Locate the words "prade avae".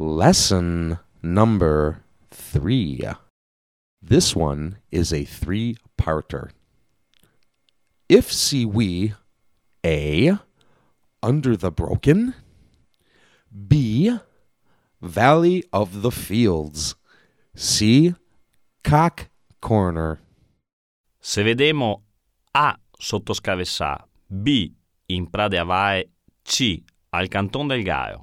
25.26-26.08